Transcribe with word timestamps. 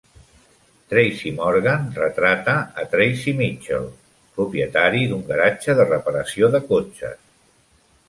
Tracy 0.93 1.29
Morgan 1.39 1.91
retrata 1.97 2.55
a 2.73 2.87
"Tracy 2.95 3.33
Mitchell", 3.43 3.87
propietari 4.39 5.07
d'un 5.13 5.25
garatge 5.31 5.81
de 5.83 5.91
reparació 5.95 6.55
de 6.57 6.67
cotxes. 6.75 7.27